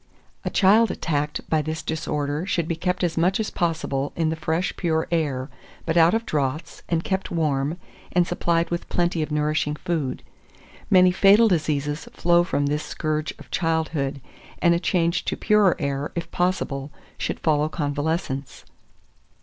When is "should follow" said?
17.19-17.69